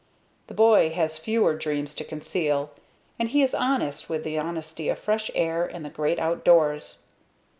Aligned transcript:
The 0.47 0.55
boy 0.55 0.89
has 0.93 1.19
fewer 1.19 1.55
dreams 1.55 1.93
to 1.93 2.03
conceal, 2.03 2.71
and 3.19 3.29
he 3.29 3.43
is 3.43 3.53
honest 3.53 4.09
with 4.09 4.23
the 4.23 4.39
honesty 4.39 4.89
of 4.89 4.97
fresh 4.97 5.29
air 5.35 5.63
and 5.63 5.85
the 5.85 5.91
great 5.91 6.17
out 6.17 6.43
doors. 6.43 7.03